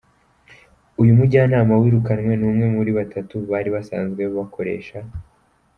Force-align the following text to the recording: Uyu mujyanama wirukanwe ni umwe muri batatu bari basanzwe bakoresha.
Uyu 1.01 1.17
mujyanama 1.19 1.73
wirukanwe 1.81 2.33
ni 2.37 2.45
umwe 2.49 2.65
muri 2.75 2.91
batatu 2.97 3.35
bari 3.51 3.69
basanzwe 3.75 4.21
bakoresha. 4.35 4.97